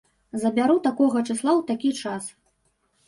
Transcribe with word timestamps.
Забяру 0.43 0.77
такога 0.87 1.23
чысла 1.27 1.51
ў 1.59 1.61
такі 1.71 1.89
час. 2.01 2.23